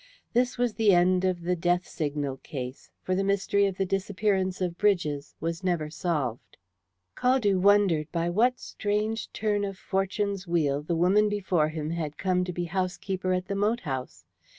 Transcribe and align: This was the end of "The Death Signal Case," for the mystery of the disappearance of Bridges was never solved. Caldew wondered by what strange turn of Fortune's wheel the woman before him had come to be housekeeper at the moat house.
This 0.33 0.57
was 0.57 0.73
the 0.73 0.93
end 0.95 1.23
of 1.25 1.43
"The 1.43 1.55
Death 1.55 1.85
Signal 1.87 2.37
Case," 2.37 2.89
for 3.03 3.13
the 3.13 3.23
mystery 3.23 3.67
of 3.67 3.77
the 3.77 3.85
disappearance 3.85 4.59
of 4.59 4.75
Bridges 4.79 5.35
was 5.39 5.63
never 5.63 5.91
solved. 5.91 6.57
Caldew 7.15 7.59
wondered 7.59 8.11
by 8.11 8.27
what 8.27 8.59
strange 8.59 9.31
turn 9.31 9.63
of 9.63 9.77
Fortune's 9.77 10.47
wheel 10.47 10.81
the 10.81 10.95
woman 10.95 11.29
before 11.29 11.69
him 11.69 11.91
had 11.91 12.17
come 12.17 12.43
to 12.45 12.51
be 12.51 12.65
housekeeper 12.65 13.31
at 13.31 13.45
the 13.45 13.53
moat 13.53 13.81
house. 13.81 14.25